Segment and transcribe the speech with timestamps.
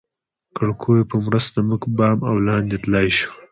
[0.55, 3.39] کړکیو په مرسته موږ بام او لاندې تلای شوای.